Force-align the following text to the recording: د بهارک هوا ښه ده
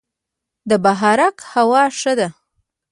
د 0.69 0.71
بهارک 0.83 1.37
هوا 1.53 1.83
ښه 1.99 2.13
ده 2.19 2.27